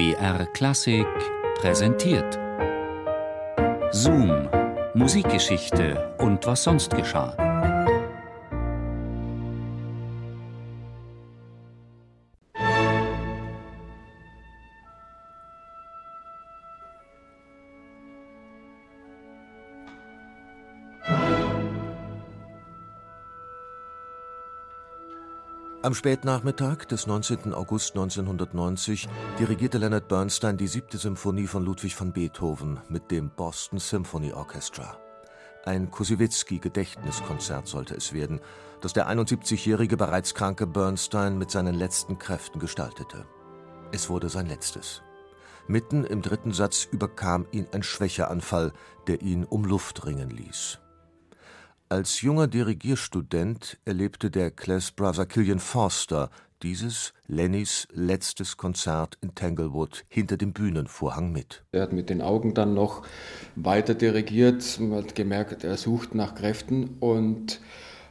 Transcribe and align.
BR 0.00 0.46
Klassik 0.54 1.06
präsentiert. 1.60 2.38
Zoom, 3.90 4.48
Musikgeschichte 4.94 6.14
und 6.16 6.46
was 6.46 6.62
sonst 6.62 6.96
geschah. 6.96 7.49
Am 25.90 25.94
Spätnachmittag 25.94 26.84
des 26.84 27.08
19. 27.08 27.52
August 27.52 27.96
1990 27.96 29.08
dirigierte 29.40 29.78
Leonard 29.78 30.06
Bernstein 30.06 30.56
die 30.56 30.68
siebte 30.68 30.98
Symphonie 30.98 31.48
von 31.48 31.64
Ludwig 31.64 32.00
van 32.00 32.12
Beethoven 32.12 32.78
mit 32.88 33.10
dem 33.10 33.28
Boston 33.30 33.80
Symphony 33.80 34.32
Orchestra. 34.32 34.96
Ein 35.64 35.90
Kosiewicki-Gedächtniskonzert 35.90 37.66
sollte 37.66 37.96
es 37.96 38.12
werden, 38.12 38.38
das 38.80 38.92
der 38.92 39.08
71-jährige 39.08 39.96
bereits 39.96 40.32
kranke 40.32 40.68
Bernstein 40.68 41.36
mit 41.36 41.50
seinen 41.50 41.74
letzten 41.74 42.18
Kräften 42.20 42.60
gestaltete. 42.60 43.26
Es 43.90 44.08
wurde 44.08 44.28
sein 44.28 44.46
letztes. 44.46 45.02
Mitten 45.66 46.04
im 46.04 46.22
dritten 46.22 46.52
Satz 46.52 46.84
überkam 46.84 47.48
ihn 47.50 47.66
ein 47.72 47.82
Schwächeanfall, 47.82 48.72
der 49.08 49.22
ihn 49.22 49.42
um 49.42 49.64
Luft 49.64 50.06
ringen 50.06 50.30
ließ. 50.30 50.78
Als 51.92 52.20
junger 52.20 52.46
Dirigierstudent 52.46 53.76
erlebte 53.84 54.30
der 54.30 54.52
Class-Brother 54.52 55.26
Killian 55.26 55.58
Forster 55.58 56.30
dieses, 56.62 57.12
Lennys 57.26 57.88
letztes 57.92 58.56
Konzert 58.56 59.18
in 59.20 59.34
Tanglewood 59.34 60.04
hinter 60.08 60.36
dem 60.36 60.52
Bühnenvorhang 60.52 61.32
mit. 61.32 61.64
Er 61.72 61.82
hat 61.82 61.92
mit 61.92 62.08
den 62.08 62.22
Augen 62.22 62.54
dann 62.54 62.74
noch 62.74 63.02
weiter 63.56 63.94
dirigiert, 63.94 64.78
hat 64.92 65.16
gemerkt, 65.16 65.64
er 65.64 65.76
sucht 65.76 66.14
nach 66.14 66.36
Kräften 66.36 66.96
und 67.00 67.60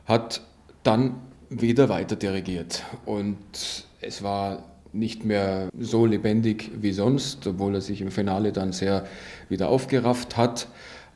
hat 0.04 0.42
dann 0.84 1.22
wieder 1.50 1.88
weiter 1.88 2.18
dirigiert. 2.18 2.84
Und 3.06 3.86
es 4.02 4.22
war 4.22 4.66
nicht 4.92 5.24
mehr 5.24 5.70
so 5.80 6.06
lebendig 6.06 6.70
wie 6.82 6.92
sonst, 6.92 7.48
obwohl 7.48 7.76
er 7.76 7.82
sich 7.82 8.02
im 8.02 8.12
Finale 8.12 8.52
dann 8.52 8.74
sehr 8.74 9.08
wieder 9.48 9.70
aufgerafft 9.70 10.36
hat. 10.36 10.68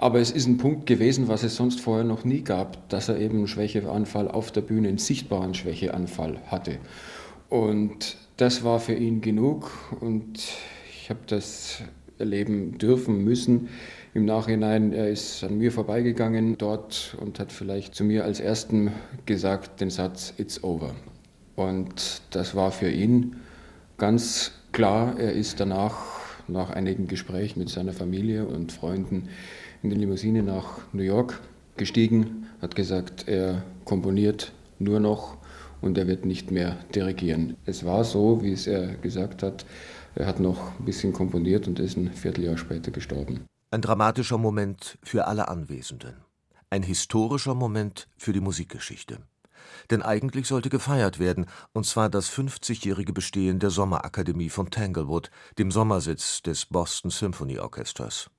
Aber 0.03 0.19
es 0.19 0.31
ist 0.31 0.47
ein 0.47 0.57
Punkt 0.57 0.85
gewesen, 0.85 1.29
was 1.29 1.43
es 1.43 1.55
sonst 1.55 1.79
vorher 1.79 2.03
noch 2.03 2.25
nie 2.25 2.41
gab, 2.41 2.89
dass 2.89 3.07
er 3.07 3.21
eben 3.21 3.37
einen 3.37 3.47
Schwächeanfall 3.47 4.27
auf 4.27 4.51
der 4.51 4.59
Bühne, 4.59 4.89
einen 4.89 4.97
sichtbaren 4.97 5.53
Schwächeanfall 5.53 6.39
hatte. 6.47 6.77
Und 7.47 8.17
das 8.35 8.65
war 8.65 8.81
für 8.81 8.95
ihn 8.95 9.21
genug 9.21 9.71
und 10.01 10.43
ich 10.89 11.09
habe 11.09 11.21
das 11.27 11.83
erleben 12.19 12.77
dürfen 12.77 13.23
müssen. 13.23 13.69
Im 14.13 14.25
Nachhinein, 14.25 14.91
er 14.91 15.09
ist 15.09 15.41
an 15.41 15.57
mir 15.57 15.71
vorbeigegangen 15.71 16.57
dort 16.57 17.15
und 17.21 17.39
hat 17.39 17.53
vielleicht 17.53 17.95
zu 17.95 18.03
mir 18.03 18.25
als 18.25 18.41
Ersten 18.41 18.91
gesagt 19.25 19.79
den 19.79 19.89
Satz, 19.89 20.33
It's 20.35 20.65
over. 20.65 20.95
Und 21.55 22.23
das 22.31 22.55
war 22.55 22.73
für 22.73 22.89
ihn 22.89 23.37
ganz 23.97 24.51
klar. 24.73 25.17
Er 25.17 25.31
ist 25.31 25.61
danach, 25.61 26.22
nach 26.47 26.69
einigen 26.69 27.07
Gesprächen 27.07 27.59
mit 27.59 27.69
seiner 27.69 27.93
Familie 27.93 28.45
und 28.45 28.71
Freunden, 28.71 29.29
in 29.81 29.89
die 29.89 29.95
Limousine 29.95 30.43
nach 30.43 30.79
New 30.93 31.03
York 31.03 31.41
gestiegen, 31.77 32.47
hat 32.61 32.75
gesagt, 32.75 33.27
er 33.27 33.63
komponiert 33.85 34.53
nur 34.79 34.99
noch 34.99 35.37
und 35.81 35.97
er 35.97 36.07
wird 36.07 36.25
nicht 36.25 36.51
mehr 36.51 36.77
dirigieren. 36.95 37.57
Es 37.65 37.83
war 37.83 38.03
so, 38.03 38.41
wie 38.41 38.53
es 38.53 38.67
er 38.67 38.95
gesagt 38.95 39.43
hat, 39.43 39.65
er 40.15 40.27
hat 40.27 40.39
noch 40.39 40.79
ein 40.79 40.85
bisschen 40.85 41.11
komponiert 41.11 41.67
und 41.67 41.79
ist 41.79 41.97
ein 41.97 42.11
Vierteljahr 42.13 42.57
später 42.57 42.91
gestorben. 42.91 43.45
Ein 43.71 43.81
dramatischer 43.81 44.37
Moment 44.37 44.97
für 45.03 45.25
alle 45.25 45.47
Anwesenden. 45.47 46.13
Ein 46.69 46.83
historischer 46.83 47.55
Moment 47.55 48.07
für 48.17 48.33
die 48.33 48.39
Musikgeschichte. 48.39 49.19
Denn 49.91 50.01
eigentlich 50.01 50.47
sollte 50.47 50.69
gefeiert 50.69 51.19
werden, 51.19 51.45
und 51.73 51.85
zwar 51.85 52.09
das 52.09 52.31
50-jährige 52.31 53.13
Bestehen 53.13 53.59
der 53.59 53.69
Sommerakademie 53.69 54.49
von 54.49 54.69
Tanglewood, 54.69 55.29
dem 55.57 55.71
Sommersitz 55.71 56.41
des 56.41 56.65
Boston 56.65 57.11
Symphony 57.11 57.59
Orchestras 57.59 58.29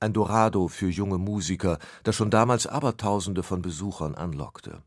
ein 0.00 0.14
Dorado 0.14 0.68
für 0.68 0.88
junge 0.88 1.18
Musiker, 1.18 1.78
das 2.02 2.16
schon 2.16 2.30
damals 2.30 2.66
Abertausende 2.66 3.42
von 3.42 3.62
Besuchern 3.62 4.14
anlockte. 4.14 4.82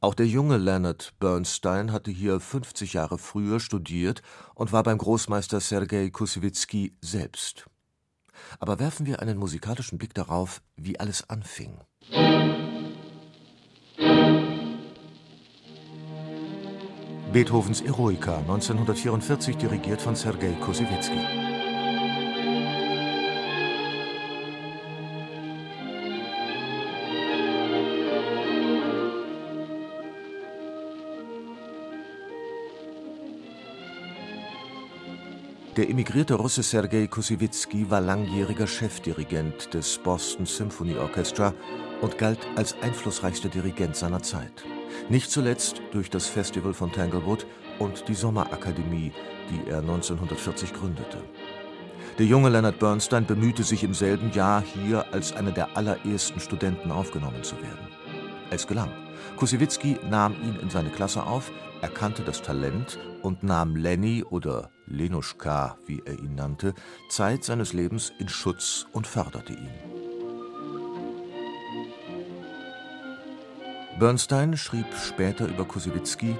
Auch 0.00 0.14
der 0.14 0.26
junge 0.26 0.58
Leonard 0.58 1.14
Bernstein 1.18 1.92
hatte 1.92 2.10
hier 2.10 2.40
50 2.40 2.92
Jahre 2.92 3.18
früher 3.18 3.58
studiert 3.58 4.22
und 4.54 4.72
war 4.72 4.82
beim 4.82 4.98
Großmeister 4.98 5.60
Sergei 5.60 6.10
Kusewitzki 6.10 6.94
selbst. 7.00 7.66
Aber 8.60 8.78
werfen 8.78 9.06
wir 9.06 9.20
einen 9.20 9.38
musikalischen 9.38 9.98
Blick 9.98 10.14
darauf, 10.14 10.62
wie 10.76 11.00
alles 11.00 11.28
anfing. 11.28 11.78
Beethovens 17.38 17.82
Eroica, 17.82 18.38
1944 18.38 19.56
dirigiert 19.56 20.02
von 20.02 20.16
Sergei 20.16 20.54
Kusewitzki. 20.54 21.20
Der 35.76 35.88
emigrierte 35.88 36.34
Russe 36.34 36.64
Sergei 36.64 37.06
Kusiewicki 37.06 37.88
war 37.88 38.00
langjähriger 38.00 38.66
Chefdirigent 38.66 39.72
des 39.72 39.96
Boston 39.98 40.44
Symphony 40.44 40.96
Orchestra 40.96 41.54
und 42.00 42.18
galt 42.18 42.40
als 42.56 42.74
einflussreichster 42.82 43.48
Dirigent 43.48 43.94
seiner 43.94 44.24
Zeit. 44.24 44.64
Nicht 45.08 45.30
zuletzt 45.30 45.80
durch 45.92 46.10
das 46.10 46.26
Festival 46.26 46.74
von 46.74 46.92
Tanglewood 46.92 47.46
und 47.78 48.08
die 48.08 48.14
Sommerakademie, 48.14 49.12
die 49.50 49.70
er 49.70 49.78
1940 49.78 50.72
gründete. 50.72 51.18
Der 52.18 52.26
junge 52.26 52.48
Leonard 52.48 52.78
Bernstein 52.78 53.26
bemühte 53.26 53.62
sich 53.62 53.84
im 53.84 53.94
selben 53.94 54.32
Jahr 54.32 54.62
hier 54.62 55.12
als 55.12 55.32
einer 55.32 55.52
der 55.52 55.76
allerersten 55.76 56.40
Studenten 56.40 56.90
aufgenommen 56.90 57.42
zu 57.44 57.56
werden. 57.56 57.88
Es 58.50 58.66
gelang. 58.66 58.90
Kusiewicki 59.36 59.98
nahm 60.08 60.34
ihn 60.42 60.56
in 60.60 60.70
seine 60.70 60.90
Klasse 60.90 61.22
auf, 61.22 61.52
erkannte 61.80 62.22
das 62.22 62.42
Talent 62.42 62.98
und 63.22 63.42
nahm 63.42 63.76
Lenny 63.76 64.24
oder 64.24 64.70
Lenuschka, 64.86 65.76
wie 65.86 66.02
er 66.04 66.18
ihn 66.18 66.34
nannte, 66.34 66.74
Zeit 67.08 67.44
seines 67.44 67.72
Lebens 67.72 68.12
in 68.18 68.28
Schutz 68.28 68.86
und 68.92 69.06
förderte 69.06 69.52
ihn. 69.52 69.97
Bernstein 73.98 74.56
schrieb 74.56 74.86
später 74.94 75.48
über 75.48 75.64
Kusiewicki, 75.64 76.36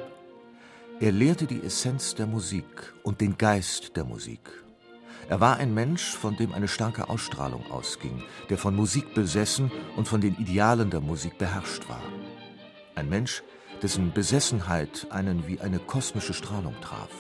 er 1.01 1.11
lehrte 1.11 1.45
die 1.45 1.61
Essenz 1.65 2.15
der 2.15 2.29
Musik 2.29 2.95
und 3.03 3.21
den 3.21 3.37
Geist 3.37 3.97
der 3.97 4.05
Musik. 4.05 4.49
Er 5.29 5.41
war 5.41 5.57
ein 5.57 5.75
Mensch, 5.75 6.13
von 6.15 6.37
dem 6.37 6.53
eine 6.53 6.69
starke 6.69 7.09
Ausstrahlung 7.09 7.69
ausging, 7.69 8.23
der 8.49 8.59
von 8.59 8.77
Musik 8.77 9.13
besessen 9.13 9.73
und 9.97 10.07
von 10.07 10.21
den 10.21 10.37
Idealen 10.37 10.91
der 10.91 11.01
Musik 11.01 11.37
beherrscht 11.37 11.89
war. 11.89 12.03
Ein 12.95 13.09
Mensch, 13.09 13.43
dessen 13.83 14.13
Besessenheit 14.13 15.09
einen 15.11 15.49
wie 15.49 15.61
eine 15.61 15.81
kosmische 15.81 16.35
Strahlung 16.35 16.77
traf. 16.81 17.11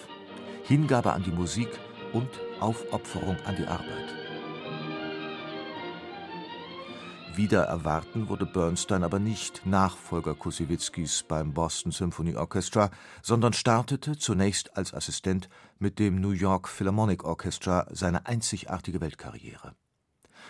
Hingabe 0.62 1.14
an 1.14 1.24
die 1.24 1.32
Musik 1.32 1.70
und 2.12 2.28
Aufopferung 2.60 3.36
an 3.44 3.56
die 3.56 3.66
Arbeit. 3.66 4.27
Wieder 7.38 7.62
erwarten 7.62 8.28
wurde 8.28 8.46
Bernstein 8.46 9.04
aber 9.04 9.20
nicht 9.20 9.64
Nachfolger 9.64 10.34
Kosiewitzkis 10.34 11.22
beim 11.22 11.54
Boston 11.54 11.92
Symphony 11.92 12.34
Orchestra, 12.34 12.90
sondern 13.22 13.52
startete 13.52 14.18
zunächst 14.18 14.76
als 14.76 14.92
Assistent 14.92 15.48
mit 15.78 16.00
dem 16.00 16.20
New 16.20 16.32
York 16.32 16.68
Philharmonic 16.68 17.22
Orchestra 17.22 17.86
seine 17.92 18.26
einzigartige 18.26 19.00
Weltkarriere. 19.00 19.76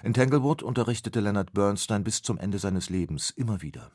In 0.02 0.14
Tanglewood 0.14 0.62
unterrichtete 0.62 1.20
Leonard 1.20 1.52
Bernstein 1.52 2.05
bis 2.05 2.23
zum 2.23 2.38
Ende 2.38 2.58
seines 2.58 2.88
Lebens 2.88 3.29
immer 3.29 3.61
wieder 3.61 3.91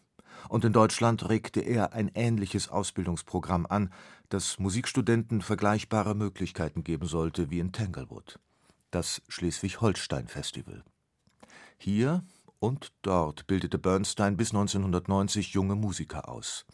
und 0.47 0.63
in 0.63 0.71
Deutschland 0.71 1.27
regte 1.27 1.61
er 1.61 1.93
ein 1.93 2.11
ähnliches 2.13 2.69
Ausbildungsprogramm 2.69 3.65
an, 3.65 3.91
das 4.29 4.59
Musikstudenten 4.59 5.41
vergleichbare 5.41 6.13
Möglichkeiten 6.13 6.83
geben 6.83 7.07
sollte 7.07 7.49
wie 7.49 7.57
in 7.57 7.71
Tanglewood, 7.71 8.37
das 8.91 9.23
Schleswig-Holstein-Festival. 9.29 10.83
Hier 11.79 12.23
und 12.63 12.93
dort 13.01 13.45
bildete 13.45 13.77
Bernstein 13.77 14.37
bis 14.37 14.51
1990 14.51 15.49
junge 15.49 15.75
Musiker 15.75 16.29
aus. 16.29 16.65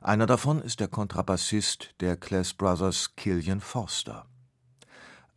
Einer 0.00 0.26
davon 0.26 0.60
ist 0.60 0.80
der 0.80 0.88
Kontrabassist 0.88 1.94
der 2.00 2.16
Class 2.16 2.52
Brothers 2.52 3.14
Killian 3.14 3.60
Forster. 3.60 4.26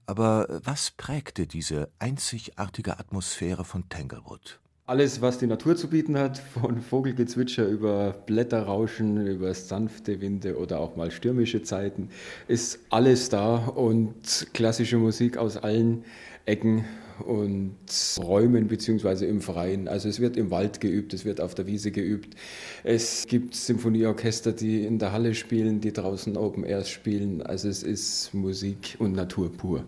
Aber 0.07 0.48
was 0.63 0.89
prägte 0.89 1.45
diese 1.45 1.92
einzigartige 2.00 2.98
Atmosphäre 2.98 3.63
von 3.63 3.88
Tanglewood? 3.89 4.60
Alles, 4.90 5.22
was 5.22 5.38
die 5.38 5.46
Natur 5.46 5.76
zu 5.76 5.88
bieten 5.88 6.18
hat, 6.18 6.38
von 6.62 6.82
Vogelgezwitscher 6.82 7.68
über 7.68 8.16
Blätterrauschen, 8.26 9.26
über 9.28 9.54
sanfte 9.54 10.20
Winde 10.20 10.58
oder 10.58 10.80
auch 10.80 10.96
mal 10.96 11.12
stürmische 11.12 11.62
Zeiten, 11.62 12.10
ist 12.48 12.80
alles 12.90 13.30
da 13.30 13.58
und 13.68 14.48
klassische 14.54 14.98
Musik 14.98 15.38
aus 15.38 15.58
allen 15.58 16.04
Ecken 16.46 16.86
und 17.20 17.76
Räumen 18.18 18.68
beziehungsweise 18.68 19.26
im 19.26 19.42
Freien. 19.42 19.88
Also 19.88 20.10
es 20.10 20.20
wird 20.20 20.38
im 20.38 20.52
Wald 20.52 20.80
geübt, 20.80 21.14
es 21.14 21.26
wird 21.26 21.42
auf 21.42 21.54
der 21.54 21.68
Wiese 21.68 21.92
geübt. 21.92 22.36
Es 22.84 23.28
gibt 23.28 23.56
Symphonieorchester, 23.56 24.54
die 24.54 24.86
in 24.86 25.00
der 25.00 25.12
Halle 25.12 25.36
spielen, 25.36 25.82
die 25.82 25.94
draußen 25.94 26.38
Open 26.38 26.64
Airs 26.64 26.90
spielen. 26.90 27.42
Also 27.42 27.68
es 27.68 27.84
ist 27.84 28.34
Musik 28.34 28.96
und 29.00 29.12
Natur 29.14 29.52
pur. 29.52 29.84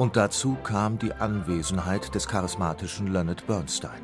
Und 0.00 0.16
dazu 0.16 0.56
kam 0.64 0.98
die 0.98 1.12
Anwesenheit 1.12 2.14
des 2.14 2.26
charismatischen 2.26 3.08
Leonard 3.08 3.46
Bernstein. 3.46 4.00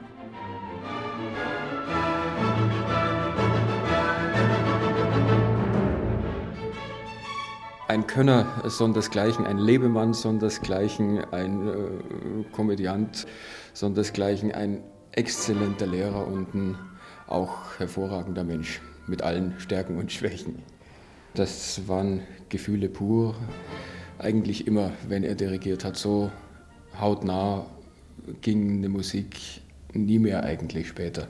Ein 7.89 8.07
Könner 8.07 8.47
sondersgleichen, 8.67 9.47
ein 9.47 9.57
Lebemann 9.57 10.13
sondersgleichen, 10.13 11.25
ein 11.33 11.67
äh, 11.67 12.45
Komödiant 12.53 13.27
sondersgleichen, 13.73 14.53
ein 14.53 14.83
exzellenter 15.13 15.87
Lehrer 15.87 16.27
und 16.27 16.55
ein 16.55 16.79
auch 17.27 17.79
hervorragender 17.79 18.45
Mensch 18.45 18.83
mit 19.07 19.23
allen 19.23 19.59
Stärken 19.59 19.97
und 19.97 20.13
Schwächen. 20.13 20.63
Das 21.33 21.89
waren 21.89 22.21
Gefühle 22.51 22.91
pur 22.91 23.35
eigentlich 24.19 24.67
immer, 24.67 24.93
wenn 25.09 25.25
er 25.25 25.35
dirigiert 25.35 25.85
hat, 25.85 25.97
so 25.97 26.31
hautnah 27.01 27.67
ging 28.41 28.79
eine 28.79 28.89
Musik 28.89 29.37
nie 29.93 30.19
mehr 30.19 30.43
eigentlich 30.45 30.89
später. 30.89 31.29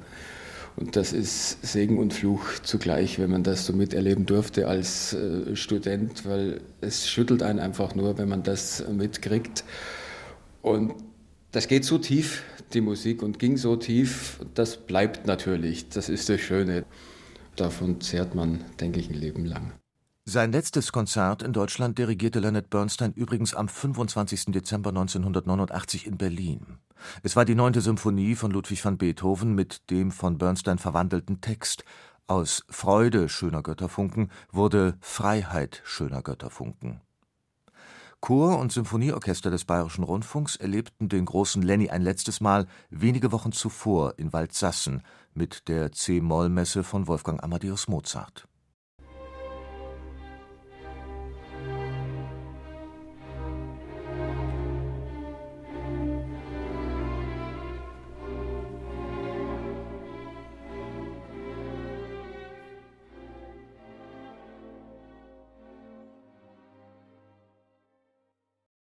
Und 0.77 0.95
das 0.95 1.15
ist 1.15 1.65
Segen 1.67 1.99
und 1.99 2.13
Fluch 2.13 2.59
zugleich, 2.63 3.19
wenn 3.19 3.31
man 3.31 3.43
das 3.43 3.65
so 3.65 3.73
miterleben 3.73 4.27
durfte 4.27 4.69
als 4.69 5.15
äh, 5.15 5.57
Student, 5.57 6.27
weil 6.27 6.61
es 6.83 7.09
schüttelt 7.09 7.43
einen 7.43 7.61
einfach 7.61 7.95
nur, 7.95 8.19
wenn 8.19 8.29
man 8.29 8.43
das 8.43 8.87
mitkriegt. 8.87 9.65
Und 10.61 10.93
das 11.53 11.69
geht 11.69 11.87
so 11.87 11.97
tief, 11.97 12.43
die 12.75 12.83
Musik, 12.83 13.23
und 13.23 13.39
ging 13.39 13.57
so 13.57 13.77
tief, 13.77 14.39
das 14.55 14.77
bleibt 14.77 15.27
natürlich. 15.27 15.89
Das 15.89 16.11
ist 16.11 16.29
das 16.29 16.41
Schöne. 16.41 16.85
Davon 17.57 18.03
zehrt 18.03 18.35
man, 18.35 18.63
denke 18.79 19.01
ich, 19.01 19.09
ein 19.09 19.15
Leben 19.15 19.47
lang. 19.47 19.73
Sein 20.29 20.51
letztes 20.51 20.91
Konzert 20.91 21.45
in 21.45 21.53
Deutschland 21.53 21.99
dirigierte 21.99 22.41
Leonard 22.41 22.69
Bernstein 22.69 23.13
übrigens 23.13 23.55
am 23.55 23.69
25. 23.69 24.47
Dezember 24.47 24.89
1989 24.89 26.05
in 26.05 26.19
Berlin. 26.19 26.79
Es 27.23 27.37
war 27.37 27.45
die 27.45 27.55
neunte 27.55 27.81
Symphonie 27.81 28.35
von 28.35 28.51
Ludwig 28.51 28.85
van 28.85 28.99
Beethoven 28.99 29.55
mit 29.55 29.89
dem 29.89 30.11
von 30.11 30.37
Bernstein 30.37 30.79
verwandelten 30.79 31.41
Text. 31.41 31.85
Aus 32.27 32.65
Freude 32.69 33.29
schöner 33.29 33.63
Götterfunken 33.63 34.33
wurde 34.51 34.99
Freiheit 35.01 35.81
schöner 35.85 36.23
Götterfunken. 36.23 37.03
Chor 38.19 38.59
und 38.59 38.73
Symphonieorchester 38.73 39.53
des 39.53 39.65
Bayerischen 39.65 40.03
Rundfunks 40.03 40.57
erlebten 40.57 41.09
den 41.09 41.25
großen 41.25 41.63
Lenny 41.63 41.91
ein 41.91 42.03
letztes 42.03 42.41
Mal 42.41 42.67
wenige 42.91 43.31
Wochen 43.31 43.53
zuvor 43.53 44.15
in 44.17 44.33
Waldsassen 44.33 45.03
mit 45.35 45.69
der 45.69 45.93
C-Moll-Messe 45.93 46.83
von 46.83 47.07
Wolfgang 47.07 47.45
Amadeus 47.45 47.87
Mozart 47.87 48.49